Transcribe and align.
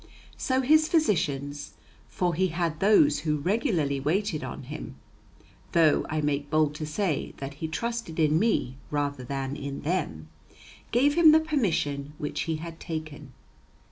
So 0.35 0.61
his 0.61 0.87
physicians, 0.87 1.73
for 2.09 2.33
he 2.33 2.47
had 2.47 2.79
those 2.79 3.19
who 3.19 3.37
regularly 3.37 3.99
waited 3.99 4.43
on 4.43 4.63
him 4.63 4.95
(though 5.73 6.07
I 6.09 6.21
make 6.21 6.49
bold 6.49 6.73
to 6.77 6.87
say 6.87 7.35
that 7.37 7.53
he 7.61 7.67
trusted 7.67 8.19
in 8.19 8.39
me 8.39 8.77
rather 8.89 9.23
than 9.23 9.55
in 9.55 9.81
them), 9.81 10.27
gave 10.89 11.13
him 11.13 11.33
the 11.33 11.39
permission 11.39 12.13
which 12.17 12.41
he 12.49 12.55
had 12.55 12.79
taken. 12.79 13.33